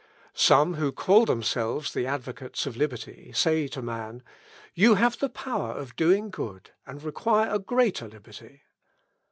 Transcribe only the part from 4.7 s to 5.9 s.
"You have the power